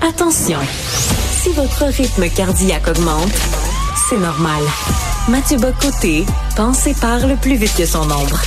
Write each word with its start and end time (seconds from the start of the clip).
Attention, 0.00 0.60
si 1.42 1.50
votre 1.50 1.84
rythme 1.86 2.28
cardiaque 2.28 2.86
augmente, 2.88 3.32
c'est 4.08 4.18
normal. 4.18 4.62
Mathieu 5.28 5.58
Bocoté 5.58 6.24
pense 6.56 6.86
et 6.86 6.94
parle 6.94 7.36
plus 7.36 7.56
vite 7.56 7.74
que 7.76 7.84
son 7.84 8.08
ombre. 8.10 8.40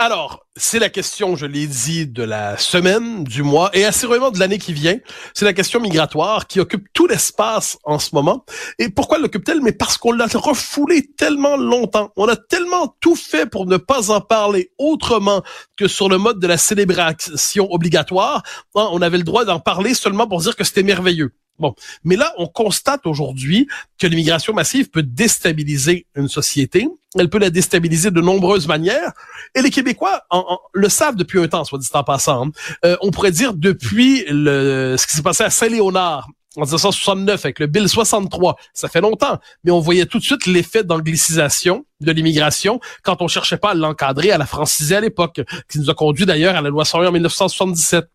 Alors, 0.00 0.46
c'est 0.54 0.78
la 0.78 0.90
question, 0.90 1.34
je 1.34 1.44
l'ai 1.44 1.66
dit, 1.66 2.06
de 2.06 2.22
la 2.22 2.56
semaine, 2.56 3.24
du 3.24 3.42
mois 3.42 3.68
et 3.72 3.84
assurément 3.84 4.30
de 4.30 4.38
l'année 4.38 4.58
qui 4.58 4.72
vient. 4.72 4.96
C'est 5.34 5.44
la 5.44 5.52
question 5.52 5.80
migratoire 5.80 6.46
qui 6.46 6.60
occupe 6.60 6.86
tout 6.92 7.08
l'espace 7.08 7.78
en 7.82 7.98
ce 7.98 8.14
moment. 8.14 8.44
Et 8.78 8.90
pourquoi 8.90 9.18
l'occupe-t-elle? 9.18 9.60
Mais 9.60 9.72
parce 9.72 9.98
qu'on 9.98 10.12
l'a 10.12 10.26
refoulé 10.32 11.10
tellement 11.16 11.56
longtemps. 11.56 12.12
On 12.14 12.28
a 12.28 12.36
tellement 12.36 12.94
tout 13.00 13.16
fait 13.16 13.46
pour 13.46 13.66
ne 13.66 13.76
pas 13.76 14.12
en 14.12 14.20
parler 14.20 14.70
autrement 14.78 15.42
que 15.76 15.88
sur 15.88 16.08
le 16.08 16.16
mode 16.16 16.38
de 16.38 16.46
la 16.46 16.58
célébration 16.58 17.66
obligatoire. 17.68 18.44
Hein, 18.76 18.88
on 18.92 19.02
avait 19.02 19.18
le 19.18 19.24
droit 19.24 19.44
d'en 19.44 19.58
parler 19.58 19.94
seulement 19.94 20.28
pour 20.28 20.40
dire 20.40 20.54
que 20.54 20.62
c'était 20.62 20.84
merveilleux. 20.84 21.34
Bon, 21.58 21.74
mais 22.04 22.16
là, 22.16 22.32
on 22.38 22.46
constate 22.46 23.06
aujourd'hui 23.06 23.66
que 23.98 24.06
l'immigration 24.06 24.52
massive 24.52 24.90
peut 24.90 25.02
déstabiliser 25.02 26.06
une 26.14 26.28
société. 26.28 26.88
Elle 27.18 27.28
peut 27.28 27.38
la 27.38 27.50
déstabiliser 27.50 28.10
de 28.10 28.20
nombreuses 28.20 28.68
manières. 28.68 29.12
Et 29.54 29.62
les 29.62 29.70
Québécois 29.70 30.22
en, 30.30 30.58
le 30.72 30.88
savent 30.88 31.16
depuis 31.16 31.40
un 31.40 31.48
temps, 31.48 31.64
soit 31.64 31.78
dit 31.78 31.88
en 31.92 32.04
passant. 32.04 32.48
Euh, 32.84 32.96
on 33.00 33.10
pourrait 33.10 33.32
dire 33.32 33.54
depuis 33.54 34.24
le, 34.28 34.96
ce 34.98 35.06
qui 35.06 35.14
s'est 35.14 35.22
passé 35.22 35.44
à 35.44 35.50
Saint-Léonard 35.50 36.28
en 36.56 36.62
1969 36.62 37.44
avec 37.44 37.58
le 37.58 37.66
Bill 37.66 37.88
63. 37.88 38.56
Ça 38.72 38.88
fait 38.88 39.00
longtemps, 39.00 39.38
mais 39.64 39.70
on 39.70 39.80
voyait 39.80 40.06
tout 40.06 40.18
de 40.18 40.24
suite 40.24 40.46
l'effet 40.46 40.84
d'anglicisation 40.84 41.84
de 42.00 42.12
l'immigration 42.12 42.80
quand 43.02 43.22
on 43.22 43.28
cherchait 43.28 43.58
pas 43.58 43.70
à 43.70 43.74
l'encadrer, 43.74 44.30
à 44.30 44.38
la 44.38 44.46
franciser 44.46 44.96
à 44.96 45.00
l'époque, 45.00 45.40
qui 45.70 45.78
nous 45.78 45.90
a 45.90 45.94
conduit 45.94 46.26
d'ailleurs 46.26 46.56
à 46.56 46.60
la 46.60 46.68
loi 46.68 46.84
101 46.84 47.08
en 47.08 47.12
1977. 47.12 48.08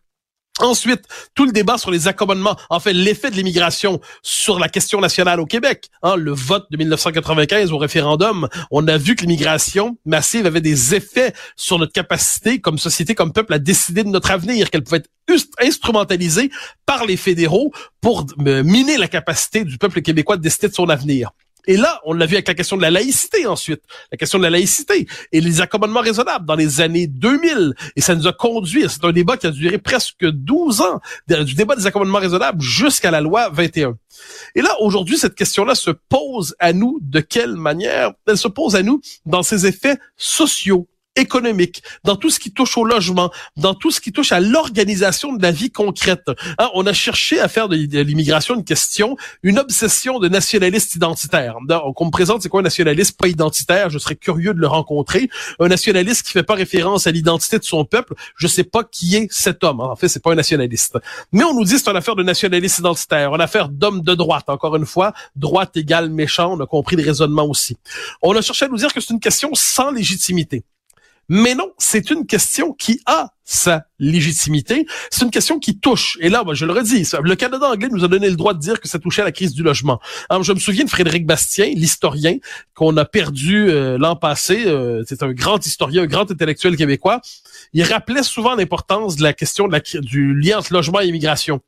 Ensuite, 0.60 1.02
tout 1.34 1.46
le 1.46 1.52
débat 1.52 1.78
sur 1.78 1.90
les 1.90 2.06
accommodements, 2.06 2.56
en 2.70 2.78
fait, 2.78 2.92
l'effet 2.92 3.28
de 3.30 3.34
l'immigration 3.34 4.00
sur 4.22 4.60
la 4.60 4.68
question 4.68 5.00
nationale 5.00 5.40
au 5.40 5.46
Québec. 5.46 5.90
Hein, 6.04 6.14
le 6.14 6.30
vote 6.30 6.66
de 6.70 6.76
1995 6.76 7.72
au 7.72 7.78
référendum, 7.78 8.48
on 8.70 8.86
a 8.86 8.96
vu 8.96 9.16
que 9.16 9.22
l'immigration 9.22 9.98
massive 10.06 10.46
avait 10.46 10.60
des 10.60 10.94
effets 10.94 11.32
sur 11.56 11.78
notre 11.80 11.92
capacité 11.92 12.60
comme 12.60 12.78
société, 12.78 13.16
comme 13.16 13.32
peuple, 13.32 13.52
à 13.52 13.58
décider 13.58 14.04
de 14.04 14.10
notre 14.10 14.30
avenir, 14.30 14.70
qu'elle 14.70 14.84
pouvait 14.84 14.98
être 14.98 15.10
instrumentalisée 15.60 16.52
par 16.86 17.04
les 17.04 17.16
fédéraux 17.16 17.72
pour 18.00 18.24
euh, 18.46 18.62
miner 18.62 18.96
la 18.96 19.08
capacité 19.08 19.64
du 19.64 19.76
peuple 19.76 20.02
québécois 20.02 20.36
de 20.36 20.42
décider 20.42 20.68
de 20.68 20.74
son 20.74 20.88
avenir. 20.88 21.32
Et 21.66 21.76
là, 21.76 22.00
on 22.04 22.12
l'a 22.12 22.26
vu 22.26 22.34
avec 22.34 22.48
la 22.48 22.54
question 22.54 22.76
de 22.76 22.82
la 22.82 22.90
laïcité 22.90 23.46
ensuite, 23.46 23.82
la 24.12 24.18
question 24.18 24.38
de 24.38 24.44
la 24.44 24.50
laïcité 24.50 25.06
et 25.32 25.40
les 25.40 25.60
accommodements 25.60 26.00
raisonnables 26.00 26.46
dans 26.46 26.54
les 26.54 26.80
années 26.80 27.06
2000. 27.06 27.74
Et 27.96 28.00
ça 28.00 28.14
nous 28.14 28.26
a 28.26 28.32
conduit, 28.32 28.84
c'est 28.88 29.04
un 29.04 29.12
débat 29.12 29.36
qui 29.36 29.46
a 29.46 29.50
duré 29.50 29.78
presque 29.78 30.24
12 30.24 30.80
ans, 30.80 31.00
du 31.28 31.54
débat 31.54 31.76
des 31.76 31.86
accommodements 31.86 32.18
raisonnables 32.18 32.62
jusqu'à 32.62 33.10
la 33.10 33.20
loi 33.20 33.48
21. 33.50 33.96
Et 34.54 34.62
là, 34.62 34.74
aujourd'hui, 34.80 35.18
cette 35.18 35.34
question-là 35.34 35.74
se 35.74 35.90
pose 35.90 36.54
à 36.58 36.72
nous 36.72 36.98
de 37.02 37.20
quelle 37.20 37.56
manière? 37.56 38.12
Elle 38.26 38.38
se 38.38 38.48
pose 38.48 38.76
à 38.76 38.82
nous 38.82 39.00
dans 39.26 39.42
ses 39.42 39.66
effets 39.66 39.98
sociaux 40.16 40.88
économique, 41.16 41.82
dans 42.04 42.16
tout 42.16 42.30
ce 42.30 42.38
qui 42.40 42.52
touche 42.52 42.76
au 42.76 42.84
logement, 42.84 43.30
dans 43.56 43.74
tout 43.74 43.90
ce 43.90 44.00
qui 44.00 44.12
touche 44.12 44.32
à 44.32 44.40
l'organisation 44.40 45.32
de 45.32 45.42
la 45.42 45.50
vie 45.50 45.70
concrète. 45.70 46.30
Hein, 46.58 46.70
on 46.74 46.86
a 46.86 46.92
cherché 46.92 47.40
à 47.40 47.48
faire 47.48 47.68
de, 47.68 47.76
l'immigration 47.76 48.54
une 48.54 48.64
question, 48.64 49.16
une 49.42 49.58
obsession 49.58 50.18
de 50.18 50.28
nationaliste 50.28 50.94
identitaire. 50.94 51.56
Donc, 51.66 52.00
on 52.00 52.06
me 52.06 52.10
présente, 52.10 52.42
c'est 52.42 52.48
quoi 52.48 52.60
un 52.60 52.64
nationaliste 52.64 53.18
pas 53.18 53.28
identitaire? 53.28 53.90
Je 53.90 53.98
serais 53.98 54.16
curieux 54.16 54.54
de 54.54 54.60
le 54.60 54.66
rencontrer. 54.66 55.28
Un 55.60 55.68
nationaliste 55.68 56.26
qui 56.26 56.32
fait 56.32 56.42
pas 56.42 56.54
référence 56.54 57.06
à 57.06 57.10
l'identité 57.10 57.58
de 57.58 57.64
son 57.64 57.84
peuple, 57.84 58.14
je 58.36 58.46
sais 58.46 58.64
pas 58.64 58.84
qui 58.84 59.16
est 59.16 59.28
cet 59.30 59.64
homme. 59.64 59.80
En 59.80 59.96
fait, 59.96 60.08
c'est 60.08 60.22
pas 60.22 60.32
un 60.32 60.36
nationaliste. 60.36 60.98
Mais 61.32 61.44
on 61.44 61.54
nous 61.54 61.64
dit 61.64 61.78
c'est 61.78 61.88
une 61.88 61.96
affaire 61.96 62.16
de 62.16 62.22
nationaliste 62.22 62.78
identitaire, 62.78 63.34
une 63.34 63.40
affaire 63.40 63.68
d'homme 63.68 64.02
de 64.02 64.14
droite. 64.14 64.44
Encore 64.48 64.76
une 64.76 64.86
fois, 64.86 65.12
droite 65.36 65.76
égale 65.76 66.10
méchant, 66.10 66.54
on 66.54 66.60
a 66.60 66.66
compris 66.66 66.96
le 66.96 67.04
raisonnement 67.04 67.46
aussi. 67.46 67.76
On 68.22 68.34
a 68.36 68.42
cherché 68.42 68.64
à 68.64 68.68
nous 68.68 68.76
dire 68.76 68.92
que 68.92 69.00
c'est 69.00 69.12
une 69.12 69.20
question 69.20 69.50
sans 69.54 69.90
légitimité. 69.90 70.64
Mais 71.28 71.54
non, 71.54 71.72
c'est 71.78 72.10
une 72.10 72.26
question 72.26 72.72
qui 72.72 73.00
a 73.06 73.30
sa 73.44 73.84
légitimité. 73.98 74.86
C'est 75.10 75.22
une 75.22 75.30
question 75.30 75.58
qui 75.58 75.78
touche. 75.78 76.16
Et 76.20 76.30
là, 76.30 76.44
moi, 76.44 76.54
je 76.54 76.64
le 76.64 76.72
redis, 76.72 77.06
le 77.22 77.34
Canada 77.36 77.68
anglais 77.68 77.88
nous 77.90 78.04
a 78.04 78.08
donné 78.08 78.30
le 78.30 78.36
droit 78.36 78.54
de 78.54 78.58
dire 78.58 78.80
que 78.80 78.88
ça 78.88 78.98
touchait 78.98 79.22
à 79.22 79.26
la 79.26 79.32
crise 79.32 79.52
du 79.52 79.62
logement. 79.62 80.00
Je 80.30 80.52
me 80.52 80.58
souviens 80.58 80.84
de 80.84 80.90
Frédéric 80.90 81.26
Bastien, 81.26 81.66
l'historien 81.66 82.38
qu'on 82.74 82.96
a 82.96 83.04
perdu 83.04 83.68
euh, 83.68 83.98
l'an 83.98 84.16
passé. 84.16 84.64
Euh, 84.66 85.02
c'est 85.06 85.22
un 85.22 85.32
grand 85.32 85.64
historien, 85.64 86.04
un 86.04 86.06
grand 86.06 86.30
intellectuel 86.30 86.76
québécois. 86.76 87.20
Il 87.74 87.82
rappelait 87.82 88.22
souvent 88.22 88.54
l'importance 88.54 89.16
de 89.16 89.22
la 89.22 89.32
question 89.34 89.68
du 89.68 90.34
lien 90.34 90.58
entre 90.58 90.72
logement 90.72 91.00
et 91.00 91.06
immigration. 91.06 91.60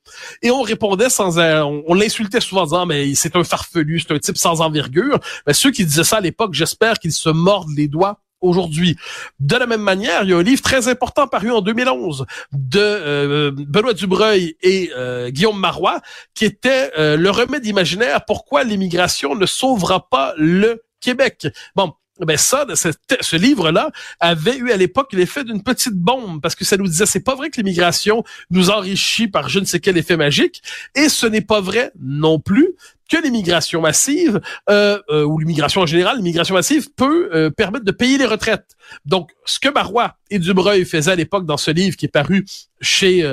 Et 0.43 0.51
on 0.51 0.63
répondait 0.63 1.11
sans... 1.11 1.39
On, 1.39 1.83
on 1.87 1.95
l'insultait 1.95 2.41
souvent 2.41 2.63
en 2.63 2.65
disant, 2.65 2.87
mais 2.87 3.15
c'est 3.15 3.37
un 3.37 3.45
farfelu, 3.45 4.01
c'est 4.01 4.15
un 4.15 4.19
type 4.19 4.39
sans 4.39 4.63
envergure. 4.63 5.21
Mais 5.47 5.53
ceux 5.53 5.71
qui 5.71 5.85
disaient 5.85 6.05
ça 6.05 6.17
à 6.17 6.21
l'époque, 6.21 6.55
j'espère 6.55 6.99
qu'ils 6.99 7.13
se 7.13 7.29
mordent 7.29 7.77
les 7.77 7.89
doigts 7.89 8.21
aujourd'hui. 8.41 8.97
De 9.41 9.57
la 9.57 9.67
même 9.67 9.81
manière, 9.81 10.23
il 10.23 10.31
y 10.31 10.33
a 10.33 10.37
un 10.37 10.43
livre 10.43 10.63
très 10.63 10.89
important 10.89 11.27
paru 11.27 11.51
en 11.51 11.61
2011 11.61 12.27
de 12.53 12.79
euh, 12.81 13.51
Benoît 13.53 13.95
Dubreuil 13.95 14.57
et 14.63 14.91
euh, 14.97 15.31
Guillaume 15.31 15.59
Marois 15.59 16.01
qui 16.35 16.45
était 16.45 16.93
euh, 16.99 17.17
le 17.17 17.31
remède 17.31 17.67
imaginaire 17.67 18.25
pourquoi 18.25 18.65
l'immigration 18.65 19.35
ne 19.35 19.47
sauvera 19.47 20.09
pas 20.09 20.35
le 20.37 20.83
Québec. 21.01 21.47
Bon, 21.75 21.93
ben 22.21 22.37
ça, 22.37 22.67
ce, 22.75 23.37
livre-là 23.37 23.91
avait 24.21 24.57
eu 24.57 24.71
à 24.71 24.77
l'époque 24.77 25.13
l'effet 25.13 25.45
d'une 25.45 25.63
petite 25.63 25.95
bombe 25.95 26.41
parce 26.41 26.55
que 26.55 26.65
ça 26.65 26.77
nous 26.77 26.87
disait 26.87 27.05
c'est 27.05 27.21
pas 27.21 27.35
vrai 27.35 27.51
que 27.51 27.59
l'immigration 27.59 28.25
nous 28.51 28.71
enrichit 28.71 29.29
par 29.29 29.51
je 29.51 29.59
ne 29.59 29.67
sais 29.67 29.81
quel 29.81 29.99
effet 29.99 30.17
magique 30.17 30.63
et 30.95 31.11
ce 31.11 31.27
n'est 31.27 31.43
pas 31.43 31.61
vrai 31.61 31.93
non 32.01 32.39
plus 32.41 32.75
que 33.11 33.23
l'immigration 33.23 33.81
massive 33.81 34.41
euh, 34.71 34.99
euh, 35.11 35.25
ou 35.25 35.39
l'immigration 35.39 35.83
en 35.83 35.87
général, 35.87 36.17
l'immigration 36.17 36.55
massive 36.55 36.91
peut 36.97 37.31
euh, 37.33 37.51
permettre 37.51 37.85
de 37.85 37.93
payer 37.93 38.19
les 38.19 38.27
retraites. 38.27 38.77
Donc, 39.05 39.31
ce 39.45 39.61
que 39.61 39.69
Marois 39.69 40.17
et 40.31 40.39
Dubreuil 40.39 40.85
faisaient 40.85 41.13
à 41.13 41.17
l'époque 41.17 41.47
dans 41.47 41.57
ce 41.57 41.71
livre 41.71 41.97
qui 41.97 42.07
est 42.07 42.09
paru 42.09 42.45
chez 42.81 43.25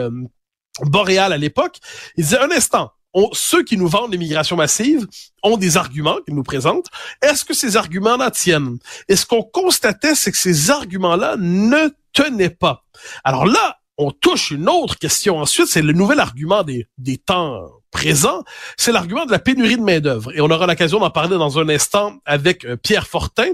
Boréal 0.82 1.34
à 1.34 1.38
l'époque, 1.38 1.80
ils 2.18 2.24
disaient 2.24 2.40
un 2.40 2.52
instant. 2.52 2.92
Ceux 3.34 3.64
qui 3.64 3.78
nous 3.78 3.88
vendent 3.88 4.12
l'immigration 4.12 4.56
massive 4.56 5.08
ont 5.44 5.58
des 5.58 5.78
arguments 5.78 6.18
qu'ils 6.26 6.36
nous 6.36 6.44
présentent. 6.44 6.88
Est-ce 7.22 7.46
que 7.46 7.54
ces 7.54 7.78
arguments-là 7.78 8.32
tiennent? 8.32 8.78
Et 9.08 9.16
ce 9.16 9.26
qu'on 9.26 9.44
constatait, 9.44 10.16
c'est 10.16 10.32
que 10.32 10.38
ces 10.38 10.72
arguments-là 10.72 11.36
ne 11.38 11.90
tenaient 12.14 12.50
pas. 12.50 12.86
Alors 13.24 13.46
là, 13.46 13.78
on 13.98 14.12
touche 14.12 14.52
une 14.52 14.70
autre 14.70 14.98
question 14.98 15.38
ensuite, 15.38 15.68
c'est 15.68 15.82
le 15.82 15.94
nouvel 15.94 16.20
argument 16.20 16.64
des, 16.64 16.88
des 16.98 17.18
temps 17.18 17.70
présent, 17.92 18.44
c'est 18.76 18.92
l'argument 18.92 19.26
de 19.26 19.32
la 19.32 19.40
pénurie 19.40 19.78
de 19.78 19.84
main-d'œuvre. 19.84 20.36
Et 20.36 20.42
on 20.42 20.50
aura 20.50 20.66
l'occasion 20.66 21.00
d'en 21.00 21.12
parler 21.12 21.38
dans 21.38 21.60
un 21.60 21.70
instant 21.70 22.18
avec 22.26 22.66
euh, 22.66 22.76
Pierre 22.76 23.08
Fortin, 23.08 23.52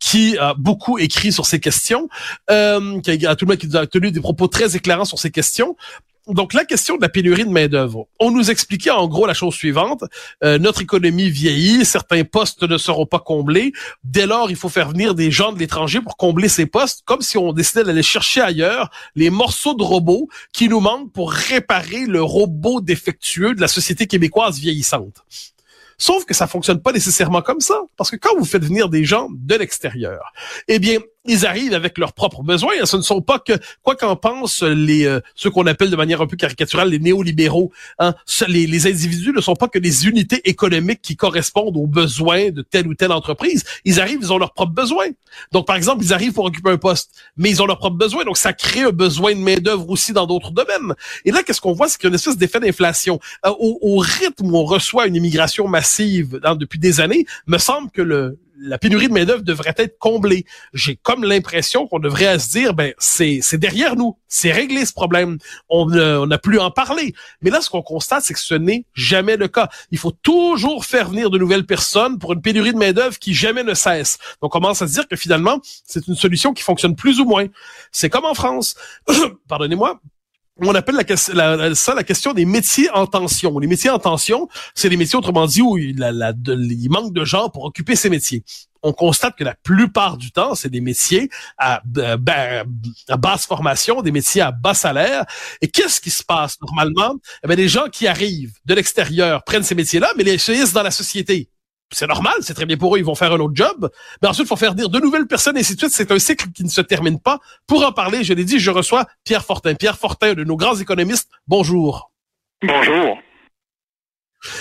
qui 0.00 0.36
a 0.38 0.54
beaucoup 0.54 0.98
écrit 0.98 1.30
sur 1.30 1.44
ces 1.44 1.60
questions, 1.60 2.08
euh, 2.50 3.00
qui 3.02 3.26
a, 3.26 3.36
tout 3.36 3.44
le 3.44 3.50
monde 3.50 3.58
qui 3.58 3.76
a 3.76 3.86
tenu 3.86 4.10
des 4.10 4.20
propos 4.20 4.48
très 4.48 4.74
éclairants 4.74 5.04
sur 5.04 5.18
ces 5.18 5.30
questions 5.30 5.76
donc 6.28 6.54
la 6.54 6.64
question 6.64 6.96
de 6.96 7.02
la 7.02 7.08
pénurie 7.08 7.44
de 7.44 7.50
main 7.50 7.68
d'œuvre. 7.68 8.08
On 8.20 8.30
nous 8.30 8.50
expliquait 8.50 8.90
en 8.90 9.06
gros 9.08 9.26
la 9.26 9.34
chose 9.34 9.54
suivante 9.54 10.04
euh, 10.44 10.58
notre 10.58 10.82
économie 10.82 11.30
vieillit, 11.30 11.84
certains 11.84 12.24
postes 12.24 12.62
ne 12.62 12.78
seront 12.78 13.06
pas 13.06 13.18
comblés. 13.18 13.72
Dès 14.04 14.26
lors, 14.26 14.50
il 14.50 14.56
faut 14.56 14.68
faire 14.68 14.90
venir 14.90 15.14
des 15.14 15.30
gens 15.30 15.52
de 15.52 15.58
l'étranger 15.58 16.00
pour 16.00 16.16
combler 16.16 16.48
ces 16.48 16.66
postes, 16.66 17.02
comme 17.04 17.22
si 17.22 17.38
on 17.38 17.52
décidait 17.52 17.84
d'aller 17.84 18.02
chercher 18.02 18.40
ailleurs 18.40 18.90
les 19.14 19.30
morceaux 19.30 19.74
de 19.74 19.82
robots 19.82 20.28
qui 20.52 20.68
nous 20.68 20.80
manquent 20.80 21.12
pour 21.12 21.32
réparer 21.32 22.06
le 22.06 22.22
robot 22.22 22.80
défectueux 22.80 23.54
de 23.54 23.60
la 23.60 23.68
société 23.68 24.06
québécoise 24.06 24.58
vieillissante. 24.58 25.24
Sauf 25.98 26.26
que 26.26 26.34
ça 26.34 26.46
fonctionne 26.46 26.80
pas 26.82 26.92
nécessairement 26.92 27.40
comme 27.40 27.60
ça, 27.60 27.80
parce 27.96 28.10
que 28.10 28.16
quand 28.16 28.36
vous 28.36 28.44
faites 28.44 28.64
venir 28.64 28.88
des 28.88 29.04
gens 29.04 29.28
de 29.30 29.54
l'extérieur, 29.54 30.32
eh 30.68 30.78
bien, 30.78 30.98
ils 31.28 31.46
arrivent 31.46 31.74
avec 31.74 31.98
leurs 31.98 32.12
propres 32.12 32.42
besoins. 32.42 32.72
Ce 32.84 32.96
ne 32.96 33.02
sont 33.02 33.20
pas 33.20 33.38
que, 33.38 33.52
quoi 33.82 33.96
qu'en 33.96 34.16
pensent 34.16 34.62
les 34.62 35.06
euh, 35.06 35.20
ceux 35.34 35.50
qu'on 35.50 35.66
appelle 35.66 35.90
de 35.90 35.96
manière 35.96 36.20
un 36.20 36.26
peu 36.26 36.36
caricaturale 36.36 36.90
les 36.90 36.98
néolibéraux. 36.98 37.72
Hein, 37.98 38.14
les, 38.48 38.66
les, 38.66 38.86
individus 38.86 39.32
ne 39.32 39.40
sont 39.40 39.54
pas 39.54 39.68
que 39.68 39.78
des 39.78 40.06
unités 40.06 40.48
économiques 40.48 41.02
qui 41.02 41.16
correspondent 41.16 41.76
aux 41.76 41.86
besoins 41.86 42.50
de 42.50 42.62
telle 42.62 42.86
ou 42.86 42.94
telle 42.94 43.12
entreprise. 43.12 43.64
Ils 43.84 44.00
arrivent, 44.00 44.18
ils 44.22 44.32
ont 44.32 44.38
leurs 44.38 44.52
propres 44.52 44.72
besoins. 44.72 45.08
Donc, 45.52 45.66
par 45.66 45.76
exemple, 45.76 46.04
ils 46.04 46.12
arrivent 46.12 46.32
pour 46.32 46.44
occuper 46.44 46.70
un 46.70 46.78
poste, 46.78 47.10
mais 47.36 47.50
ils 47.50 47.62
ont 47.62 47.66
leurs 47.66 47.78
propres 47.78 47.96
besoins. 47.96 48.24
Donc, 48.24 48.36
ça 48.36 48.52
crée 48.52 48.82
un 48.82 48.90
besoin 48.90 49.34
de 49.34 49.40
main 49.40 49.56
d'œuvre 49.56 49.88
aussi 49.90 50.12
dans 50.12 50.26
d'autres 50.26 50.50
domaines. 50.50 50.94
Et 51.24 51.30
là, 51.30 51.42
qu'est-ce 51.42 51.60
qu'on 51.60 51.72
voit, 51.72 51.88
c'est 51.88 51.98
qu'il 51.98 52.04
y 52.04 52.08
a 52.08 52.10
une 52.10 52.14
espèce 52.14 52.36
d'effet 52.36 52.60
d'inflation. 52.60 53.18
Euh, 53.44 53.50
au, 53.58 53.78
au, 53.82 53.98
rythme 53.98 54.52
où 54.52 54.56
on 54.56 54.64
reçoit 54.64 55.06
une 55.06 55.16
immigration 55.16 55.68
massive 55.68 56.40
hein, 56.44 56.56
depuis 56.56 56.78
des 56.78 57.00
années, 57.00 57.26
me 57.46 57.58
semble 57.58 57.90
que 57.90 58.02
le, 58.02 58.38
la 58.58 58.78
pénurie 58.78 59.08
de 59.08 59.12
main-d'œuvre 59.12 59.42
devrait 59.42 59.74
être 59.76 59.98
comblée. 59.98 60.44
J'ai 60.72 60.96
comme 60.96 61.24
l'impression 61.24 61.86
qu'on 61.86 61.98
devrait 61.98 62.38
se 62.38 62.50
dire, 62.50 62.74
ben 62.74 62.94
c'est 62.98 63.40
derrière 63.54 63.96
nous, 63.96 64.18
c'est 64.28 64.52
réglé 64.52 64.84
ce 64.84 64.92
problème. 64.92 65.38
On 65.68 65.86
n'a 66.26 66.38
plus 66.38 66.58
à 66.58 66.64
en 66.64 66.70
parler. 66.70 67.14
Mais 67.42 67.50
là, 67.50 67.60
ce 67.60 67.70
qu'on 67.70 67.82
constate, 67.82 68.24
c'est 68.24 68.34
que 68.34 68.40
ce 68.40 68.54
n'est 68.54 68.84
jamais 68.94 69.36
le 69.36 69.48
cas. 69.48 69.68
Il 69.90 69.98
faut 69.98 70.10
toujours 70.10 70.84
faire 70.84 71.08
venir 71.08 71.30
de 71.30 71.38
nouvelles 71.38 71.66
personnes 71.66 72.18
pour 72.18 72.32
une 72.32 72.42
pénurie 72.42 72.72
de 72.72 72.78
main-d'œuvre 72.78 73.18
qui 73.18 73.34
jamais 73.34 73.64
ne 73.64 73.74
cesse. 73.74 74.18
Donc, 74.42 74.54
on 74.54 74.60
commence 74.60 74.82
à 74.82 74.88
se 74.88 74.92
dire 74.92 75.08
que 75.08 75.16
finalement, 75.16 75.60
c'est 75.84 76.06
une 76.06 76.14
solution 76.14 76.52
qui 76.52 76.62
fonctionne 76.62 76.96
plus 76.96 77.20
ou 77.20 77.24
moins. 77.24 77.46
C'est 77.92 78.10
comme 78.10 78.24
en 78.24 78.34
France. 78.34 78.74
Pardonnez-moi 79.48 80.00
on 80.58 80.74
appelle 80.74 80.96
ça 81.74 81.94
la 81.94 82.04
question 82.04 82.32
des 82.32 82.44
métiers 82.44 82.88
en 82.90 83.06
tension. 83.06 83.58
Les 83.58 83.66
métiers 83.66 83.90
en 83.90 83.98
tension, 83.98 84.48
c'est 84.74 84.88
des 84.88 84.96
métiers, 84.96 85.18
autrement 85.18 85.46
dit, 85.46 85.62
où 85.62 85.76
il, 85.76 85.98
manque 86.90 87.12
de 87.12 87.24
gens 87.24 87.48
pour 87.48 87.64
occuper 87.64 87.96
ces 87.96 88.10
métiers 88.10 88.42
on 88.82 88.92
constate 88.92 89.34
que 89.36 89.42
la 89.42 89.54
plupart 89.54 90.16
du 90.16 90.30
temps, 90.30 90.54
c'est 90.54 90.68
des 90.68 90.80
métiers 90.80 91.28
à, 91.58 91.82
ben, 91.84 92.64
basse 93.18 93.44
formation, 93.44 94.00
des 94.00 94.12
métiers 94.12 94.42
à 94.42 94.52
bas 94.52 94.74
salaire. 94.74 95.24
Et 95.60 95.66
qu'est-ce 95.66 96.00
qui 96.00 96.10
se 96.10 96.22
passe 96.22 96.56
normalement? 96.60 97.16
Eh 97.42 97.48
bien, 97.48 97.56
des 97.56 97.68
gens 97.68 97.88
qui 97.90 98.06
arrivent 98.06 98.54
de 98.64 98.74
l'extérieur 98.74 99.42
prennent 99.42 99.64
ces 99.64 99.74
métiers-là, 99.74 100.12
mais 100.16 100.22
les 100.22 100.38
choisissent 100.38 100.72
dans 100.72 100.84
la 100.84 100.92
société 100.92 101.48
c'est 101.92 102.06
normal, 102.06 102.34
c'est 102.40 102.54
très 102.54 102.66
bien 102.66 102.76
pour 102.76 102.94
eux, 102.94 102.98
ils 102.98 103.04
vont 103.04 103.14
faire 103.14 103.32
un 103.32 103.38
autre 103.38 103.54
job. 103.54 103.90
Mais 104.20 104.28
ensuite, 104.28 104.46
il 104.46 104.48
faut 104.48 104.56
faire 104.56 104.74
dire 104.74 104.88
de 104.88 104.98
nouvelles 104.98 105.26
personnes, 105.26 105.56
et 105.56 105.60
ainsi 105.60 105.74
de 105.74 105.78
suite. 105.78 105.92
C'est 105.92 106.10
un 106.10 106.18
cycle 106.18 106.50
qui 106.52 106.64
ne 106.64 106.68
se 106.68 106.80
termine 106.80 107.20
pas. 107.20 107.38
Pour 107.66 107.84
en 107.84 107.92
parler, 107.92 108.24
je 108.24 108.34
l'ai 108.34 108.44
dit, 108.44 108.58
je 108.58 108.70
reçois 108.70 109.06
Pierre 109.24 109.44
Fortin. 109.44 109.74
Pierre 109.74 109.98
Fortin, 109.98 110.34
de 110.34 110.44
nos 110.44 110.56
grands 110.56 110.76
économistes. 110.76 111.28
Bonjour. 111.46 112.10
Bonjour. 112.62 113.18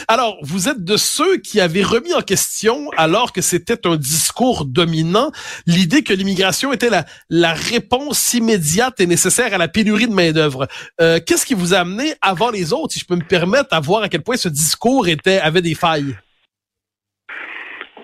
Alors, 0.07 0.37
vous 0.41 0.67
êtes 0.69 0.83
de 0.83 0.97
ceux 0.97 1.37
qui 1.37 1.59
avaient 1.59 1.83
remis 1.83 2.13
en 2.13 2.21
question, 2.21 2.89
alors 2.97 3.33
que 3.33 3.41
c'était 3.41 3.85
un 3.85 3.97
discours 3.97 4.65
dominant, 4.65 5.31
l'idée 5.67 6.03
que 6.03 6.13
l'immigration 6.13 6.73
était 6.73 6.89
la, 6.89 7.05
la 7.29 7.53
réponse 7.53 8.33
immédiate 8.33 8.99
et 8.99 9.07
nécessaire 9.07 9.53
à 9.53 9.57
la 9.57 9.67
pénurie 9.67 10.07
de 10.07 10.13
main-d'œuvre. 10.13 10.67
Euh, 11.01 11.19
Qu'est-ce 11.23 11.45
qui 11.45 11.53
vous 11.53 11.73
a 11.73 11.79
amené 11.79 12.15
avant 12.21 12.49
les 12.51 12.73
autres, 12.73 12.93
si 12.93 12.99
je 12.99 13.05
peux 13.05 13.15
me 13.15 13.27
permettre, 13.27 13.69
à 13.71 13.79
voir 13.79 14.03
à 14.03 14.09
quel 14.09 14.23
point 14.23 14.37
ce 14.37 14.49
discours 14.49 15.07
était 15.07 15.39
avait 15.39 15.61
des 15.61 15.75
failles? 15.75 16.17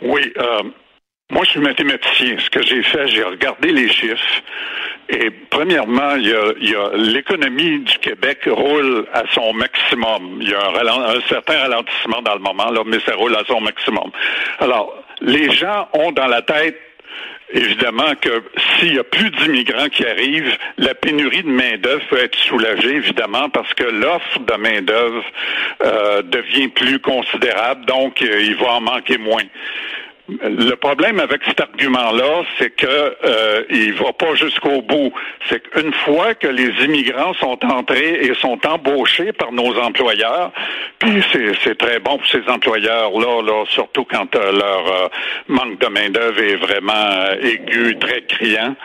Oui, 0.01 0.33
euh, 0.38 0.63
moi 1.31 1.44
je 1.45 1.51
suis 1.51 1.59
mathématicien. 1.59 2.38
Ce 2.39 2.50
que 2.50 2.62
j'ai 2.63 2.83
fait, 2.83 3.07
j'ai 3.07 3.24
regardé 3.24 3.71
les 3.71 3.89
chiffres. 3.89 4.42
Et 5.09 5.30
premièrement, 5.50 6.15
il 6.15 6.30
y 6.30 6.75
a, 6.75 6.89
l'économie 6.95 7.80
du 7.80 7.98
Québec 8.00 8.48
roule 8.48 9.06
à 9.13 9.24
son 9.33 9.53
maximum. 9.53 10.39
Il 10.42 10.50
y 10.50 10.53
a 10.53 10.69
un, 10.69 11.15
un, 11.18 11.21
certain 11.27 11.59
ralentissement 11.59 12.21
dans 12.21 12.36
le 12.36 12.39
moment, 12.39 12.71
là, 12.71 12.81
mais 12.86 13.00
ça 13.06 13.15
roule 13.15 13.36
à 13.36 13.44
son 13.45 13.59
maximum. 13.59 14.09
Alors, 14.59 15.03
les 15.19 15.51
gens 15.51 15.89
ont 15.94 16.12
dans 16.12 16.27
la 16.27 16.42
tête 16.42 16.80
évidemment 17.53 18.15
que 18.19 18.44
s'il 18.80 18.95
y 18.95 19.00
a 19.00 19.03
plus 19.03 19.30
d'immigrants 19.31 19.89
qui 19.89 20.06
arrivent, 20.06 20.57
la 20.77 20.94
pénurie 20.95 21.44
de 21.44 21.50
main-d'œuvre 21.50 22.03
peut 22.09 22.19
être 22.19 22.38
soulagée, 22.38 22.95
évidemment, 22.95 23.50
parce 23.50 23.74
que 23.74 23.83
l'offre 23.83 24.39
de 24.39 24.53
main-d'œuvre 24.56 25.24
euh, 25.83 26.21
devient 26.24 26.69
plus 26.69 27.00
considérable, 27.00 27.86
donc 27.86 28.21
euh, 28.21 28.42
il 28.42 28.56
va 28.56 28.74
en 28.74 28.81
manquer 28.81 29.18
moins. 29.18 29.44
Le 30.44 30.75
problème 30.75 31.19
avec 31.19 31.42
cet 31.45 31.60
argument-là, 31.60 32.44
c'est 32.57 32.69
que 32.69 32.88
euh, 32.88 33.63
il 33.69 33.94
va 33.94 34.13
pas 34.13 34.33
jusqu'au 34.36 34.81
bout. 34.81 35.12
C'est 35.50 35.62
qu'une 35.62 35.94
fois 35.94 36.33
que 36.36 36.48
les 36.48 36.69
immigrants 36.86 37.33
sont 37.33 37.63
entrés 37.66 38.19
et 38.22 38.33
sont 38.36 38.60
embauchés 38.66 39.33
par 39.33 39.51
nos 39.51 39.78
employeurs, 39.78 40.51
puis 41.00 41.22
c'est 41.63 41.78
très 41.78 42.00
bon 42.00 42.18
pour 42.18 42.28
ces 42.28 42.48
employeurs-là, 42.48 43.42
là, 43.42 43.66
surtout 43.68 44.06
quand 44.06 44.36
euh, 44.36 44.51
leur 44.51 44.88
euh, 44.88 45.07
manque 45.48 45.80
de 45.80 45.88
main 45.88 46.10
d'œuvre 46.10 46.39
est 46.39 46.56
vraiment 46.56 46.94
euh, 46.94 47.36
aigu, 47.42 47.98
très 48.00 48.22
criant. 48.22 48.75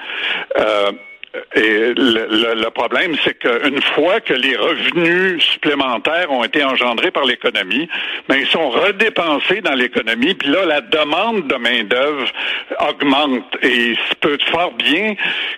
Et 1.55 1.95
le, 1.97 2.69
problème, 2.71 3.17
c'est 3.25 3.39
qu'une 3.39 3.81
fois 3.95 4.21
que 4.21 4.35
les 4.35 4.57
revenus 4.57 5.43
supplémentaires 5.43 6.31
ont 6.31 6.45
été 6.45 6.63
engendrés 6.65 7.11
par 7.11 7.25
l'économie, 7.25 7.89
ben, 8.29 8.37
ils 8.37 8.47
sont 8.49 8.71
redépensés 8.71 9.61
dans 9.61 9.75
l'économie, 9.75 10.35
puis 10.35 10.49
là, 10.49 10.65
la 10.65 10.81
demande 10.81 11.47
de 11.47 11.57
main-d'œuvre 11.57 12.29
augmente. 12.89 13.57
Et 13.63 13.91
il 13.91 13.97
se 13.97 14.15
peut 14.21 14.39
fort 14.51 14.73
bien 14.73 15.15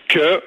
que 0.09 0.41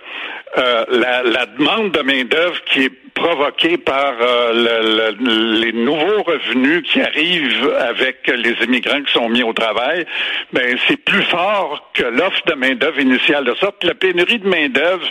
euh, 0.57 0.85
la, 0.89 1.23
la, 1.23 1.45
demande 1.45 1.91
de 1.91 2.01
main-d'œuvre 2.01 2.61
qui 2.65 2.85
est 2.85 2.91
provoquée 3.13 3.77
par 3.77 4.13
euh, 4.21 5.11
les 5.21 5.71
nouveaux 5.73 6.23
revenus 6.23 6.83
qui 6.83 7.01
arrivent 7.01 7.73
avec 7.79 8.27
les 8.27 8.53
immigrants 8.63 9.01
qui 9.01 9.11
sont 9.13 9.29
mis 9.29 9.43
au 9.43 9.53
travail, 9.53 10.05
ben 10.53 10.77
c'est 10.87 10.97
plus 10.97 11.23
fort 11.23 11.91
que 11.93 12.03
l'offre 12.03 12.41
de 12.47 12.53
main-d'œuvre 12.53 12.99
initiale. 12.99 13.45
De 13.45 13.55
sorte 13.55 13.81
que 13.81 13.87
la 13.87 13.93
pénurie 13.93 14.39
de 14.39 14.47
main-d'œuvre, 14.47 15.07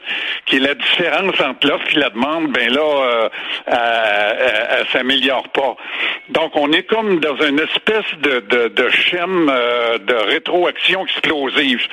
qui 0.46 0.56
est 0.56 0.60
la 0.60 0.74
différence 0.74 1.40
entre 1.40 1.66
l'offre 1.66 1.86
et 1.94 1.98
la 1.98 2.10
demande, 2.10 2.50
ben 2.52 2.72
là, 2.72 2.80
euh, 2.80 3.28
elle, 3.66 4.86
s'améliore 4.92 5.48
pas. 5.50 5.76
Donc, 6.30 6.52
on 6.54 6.72
est 6.72 6.84
comme 6.84 7.20
dans 7.20 7.36
une 7.36 7.60
espèce 7.60 8.04
de, 8.22 8.40
de, 8.40 8.68
de 8.68 8.88
schème 8.90 9.50
euh, 9.52 9.98
de 9.98 10.14
rétroaction 10.14 11.04
explosive. 11.04 11.86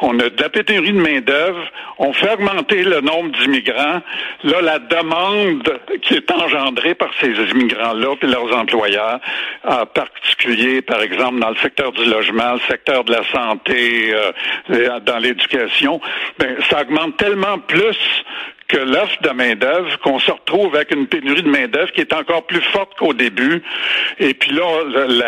On 0.00 0.18
a 0.18 0.30
de 0.30 0.42
la 0.42 0.48
pénurie 0.48 0.92
de 0.92 1.00
main-d'œuvre, 1.00 1.70
on 1.98 2.12
fait 2.12 2.32
augmenter 2.32 2.82
le 2.82 3.00
nombre 3.00 3.30
d'immigrants. 3.38 4.00
Là, 4.44 4.60
la 4.62 4.78
demande 4.78 5.49
qui 6.02 6.14
est 6.14 6.30
engendrée 6.30 6.94
par 6.94 7.10
ces 7.20 7.28
immigrants-là 7.28 8.14
et 8.22 8.26
leurs 8.26 8.56
employeurs, 8.56 9.20
en 9.64 9.86
particulier, 9.86 10.82
par 10.82 11.02
exemple, 11.02 11.40
dans 11.40 11.50
le 11.50 11.56
secteur 11.56 11.92
du 11.92 12.04
logement, 12.04 12.54
le 12.54 12.60
secteur 12.68 13.04
de 13.04 13.12
la 13.12 13.24
santé, 13.24 14.14
euh, 14.14 15.00
dans 15.00 15.18
l'éducation, 15.18 16.00
ben, 16.38 16.56
ça 16.68 16.82
augmente 16.82 17.16
tellement 17.16 17.58
plus 17.58 17.98
que 18.70 18.78
l'offre 18.78 19.20
de 19.22 19.30
main-d'œuvre, 19.30 19.98
qu'on 20.00 20.18
se 20.18 20.30
retrouve 20.30 20.74
avec 20.76 20.92
une 20.92 21.06
pénurie 21.06 21.42
de 21.42 21.48
main-d'œuvre 21.48 21.90
qui 21.92 22.00
est 22.00 22.12
encore 22.12 22.44
plus 22.46 22.62
forte 22.72 22.96
qu'au 22.96 23.12
début. 23.12 23.62
Et 24.18 24.34
puis 24.34 24.52
là, 24.52 24.64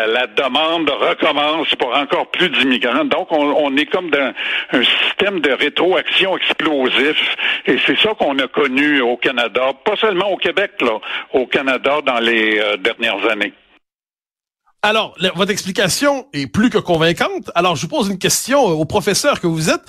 la, 0.07 0.27
demande 0.27 0.89
recommence 0.89 1.75
pour 1.75 1.95
encore 1.95 2.31
plus 2.31 2.49
d'immigrants. 2.49 3.05
Donc, 3.05 3.27
on, 3.31 3.75
est 3.77 3.85
comme 3.85 4.09
dans 4.09 4.33
un 4.71 4.83
système 4.83 5.41
de 5.41 5.51
rétroaction 5.51 6.37
explosif. 6.37 7.35
Et 7.65 7.77
c'est 7.85 7.99
ça 7.99 8.13
qu'on 8.17 8.37
a 8.39 8.47
connu 8.47 9.01
au 9.01 9.17
Canada, 9.17 9.73
pas 9.85 9.95
seulement 9.97 10.31
au 10.31 10.37
Québec, 10.37 10.71
là, 10.81 10.99
au 11.33 11.45
Canada 11.45 11.99
dans 12.05 12.19
les 12.19 12.59
euh, 12.59 12.77
dernières 12.77 13.29
années. 13.29 13.53
Alors, 14.85 15.15
votre 15.35 15.51
explication 15.51 16.27
est 16.33 16.47
plus 16.47 16.69
que 16.69 16.77
convaincante. 16.77 17.49
Alors, 17.55 17.77
je 17.77 17.83
vous 17.83 17.87
pose 17.87 18.09
une 18.09 18.17
question 18.17 18.59
au 18.59 18.83
professeur 18.83 19.39
que 19.39 19.47
vous 19.47 19.69
êtes. 19.69 19.81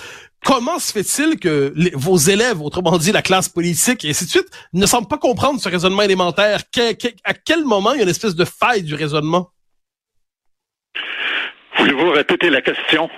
Comment 0.45 0.77
se 0.77 0.91
fait-il 0.91 1.39
que 1.39 1.73
vos 1.95 2.17
élèves, 2.17 2.61
autrement 2.61 2.99
dit 2.99 3.11
la 3.11 3.23
classe 3.23 3.49
politique 3.49 4.05
et 4.05 4.11
ainsi 4.11 4.25
de 4.25 4.29
suite, 4.29 4.47
ne 4.73 4.85
semblent 4.85 5.07
pas 5.07 5.17
comprendre 5.17 5.59
ce 5.59 5.67
raisonnement 5.67 6.03
élémentaire? 6.03 6.61
à 7.23 7.33
quel 7.33 7.65
moment 7.65 7.93
il 7.93 7.97
y 7.97 7.99
a 8.01 8.03
une 8.03 8.09
espèce 8.09 8.35
de 8.35 8.45
faille 8.45 8.83
du 8.83 8.93
raisonnement? 8.93 9.49
Voulez-vous 11.79 12.11
répéter 12.11 12.51
la 12.51 12.61
question? 12.61 13.09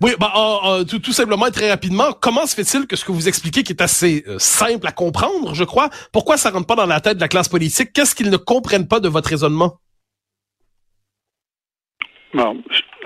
Oui, 0.00 0.12
bah, 0.18 0.32
tout, 0.88 1.12
simplement 1.12 1.46
et 1.46 1.52
très 1.52 1.68
rapidement, 1.68 2.14
comment 2.14 2.46
se 2.46 2.54
fait-il 2.54 2.86
que 2.86 2.96
ce 2.96 3.04
que 3.04 3.12
vous 3.12 3.28
expliquez, 3.28 3.62
qui 3.62 3.74
est 3.74 3.82
assez 3.82 4.24
euh, 4.26 4.38
simple 4.38 4.86
à 4.86 4.92
comprendre, 4.92 5.54
je 5.54 5.64
crois, 5.64 5.90
pourquoi 6.10 6.38
ça 6.38 6.50
rentre 6.50 6.66
pas 6.66 6.74
dans 6.74 6.86
la 6.86 7.02
tête 7.02 7.16
de 7.16 7.20
la 7.20 7.28
classe 7.28 7.50
politique? 7.50 7.92
Qu'est-ce 7.92 8.14
qu'ils 8.14 8.30
ne 8.30 8.38
comprennent 8.38 8.88
pas 8.88 9.00
de 9.00 9.10
votre 9.10 9.28
raisonnement? 9.28 9.78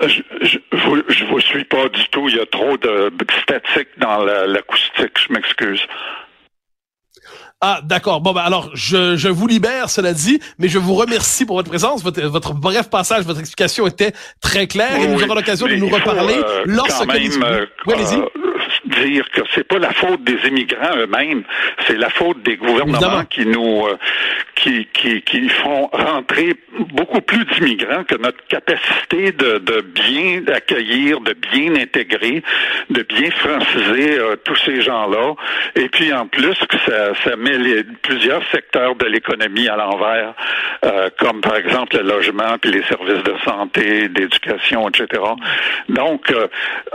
Je, 0.01 0.21
je, 0.41 0.57
je, 1.09 1.25
vous, 1.25 1.39
suis 1.39 1.63
pas 1.65 1.89
du 1.89 2.07
tout. 2.09 2.29
Il 2.29 2.35
y 2.35 2.39
a 2.39 2.45
trop 2.45 2.77
de 2.77 3.11
statiques 3.43 3.89
dans 3.97 4.23
l'acoustique. 4.23 5.17
je 5.27 5.33
m'excuse. 5.33 5.81
Ah, 7.59 7.79
d'accord. 7.83 8.21
Bon, 8.21 8.33
ben 8.33 8.41
alors, 8.41 8.69
je, 8.75 9.15
je 9.15 9.29
vous 9.29 9.47
libère, 9.47 9.89
cela 9.89 10.13
dit, 10.13 10.39
mais 10.59 10.67
je 10.67 10.77
vous 10.77 10.93
remercie 10.93 11.43
pour 11.43 11.55
votre 11.55 11.69
présence. 11.69 12.03
Votre, 12.03 12.21
votre 12.21 12.53
bref 12.53 12.87
passage, 12.89 13.25
votre 13.25 13.39
explication 13.39 13.87
était 13.87 14.13
très 14.41 14.67
claire 14.67 14.95
et 14.95 15.07
nous 15.07 15.23
aurons 15.23 15.33
l'occasion 15.33 15.65
de 15.65 15.73
nous 15.73 15.89
reparler 15.89 16.35
euh, 16.35 16.63
lorsque... 16.65 17.07
Même, 17.07 17.43
euh, 17.43 17.65
oui, 17.87 17.93
allez-y. 17.95 18.19
Euh, 18.19 18.46
dire 18.87 19.29
que 19.31 19.41
c'est 19.53 19.67
pas 19.67 19.79
la 19.79 19.91
faute 19.91 20.23
des 20.23 20.37
immigrants 20.47 20.95
eux-mêmes, 20.97 21.43
c'est 21.85 21.97
la 21.97 22.09
faute 22.09 22.41
des 22.43 22.57
gouvernements 22.57 23.25
qui 23.25 23.45
nous 23.45 23.85
euh, 23.85 23.97
qui, 24.55 24.87
qui, 24.93 25.21
qui 25.21 25.49
font 25.49 25.87
rentrer 25.87 26.55
beaucoup 26.93 27.21
plus 27.21 27.45
d'immigrants 27.45 28.03
que 28.03 28.15
notre 28.15 28.43
capacité 28.47 29.31
de, 29.31 29.59
de 29.59 29.81
bien 29.81 30.43
accueillir, 30.53 31.19
de 31.21 31.33
bien 31.51 31.75
intégrer, 31.75 32.43
de 32.89 33.03
bien 33.03 33.29
franciser 33.31 34.17
euh, 34.17 34.35
tous 34.43 34.55
ces 34.65 34.81
gens-là. 34.81 35.35
Et 35.75 35.89
puis 35.89 36.11
en 36.13 36.27
plus 36.27 36.55
ça, 36.85 37.13
ça 37.23 37.35
met 37.35 37.57
les, 37.57 37.83
plusieurs 37.83 38.41
secteurs 38.51 38.95
de 38.95 39.05
l'économie 39.05 39.67
à 39.67 39.75
l'envers, 39.75 40.33
euh, 40.85 41.09
comme 41.19 41.41
par 41.41 41.55
exemple 41.57 41.97
le 41.97 42.03
logement, 42.03 42.57
puis 42.61 42.71
les 42.71 42.83
services 42.83 43.23
de 43.23 43.35
santé, 43.43 44.09
d'éducation, 44.09 44.87
etc. 44.89 45.21
Donc, 45.89 46.33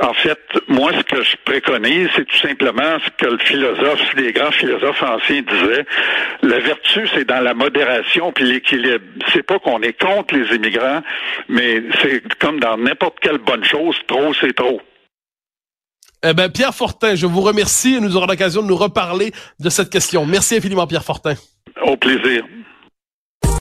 en 0.00 0.12
fait, 0.14 0.40
moi, 0.68 0.92
ce 0.96 1.02
que 1.02 1.22
je 1.22 1.36
préconise 1.44 1.81
c'est 2.14 2.24
tout 2.24 2.38
simplement 2.38 2.98
ce 3.04 3.10
que 3.24 3.30
le 3.30 3.38
philosophe, 3.38 4.14
les 4.14 4.32
grands 4.32 4.50
philosophes 4.52 5.02
anciens 5.02 5.42
disaient. 5.42 5.84
La 6.42 6.58
vertu, 6.60 7.08
c'est 7.14 7.24
dans 7.24 7.40
la 7.40 7.54
modération 7.54 8.32
puis 8.32 8.44
l'équilibre. 8.44 9.04
C'est 9.32 9.42
pas 9.42 9.58
qu'on 9.58 9.80
est 9.82 9.98
contre 9.98 10.34
les 10.34 10.54
immigrants, 10.54 11.02
mais 11.48 11.82
c'est 12.00 12.22
comme 12.38 12.60
dans 12.60 12.76
n'importe 12.76 13.18
quelle 13.20 13.38
bonne 13.38 13.64
chose, 13.64 13.96
trop, 14.06 14.32
c'est 14.34 14.54
trop. 14.54 14.80
Eh 16.24 16.34
ben, 16.34 16.48
Pierre 16.50 16.74
Fortin, 16.74 17.16
je 17.16 17.26
vous 17.26 17.40
remercie 17.40 17.96
et 17.96 18.00
nous 18.00 18.16
aurons 18.16 18.26
l'occasion 18.26 18.62
de 18.62 18.68
nous 18.68 18.76
reparler 18.76 19.32
de 19.58 19.68
cette 19.70 19.90
question. 19.90 20.24
Merci 20.24 20.56
infiniment, 20.56 20.86
Pierre 20.86 21.04
Fortin. 21.04 21.34
Au 21.82 21.96
plaisir. 21.96 22.44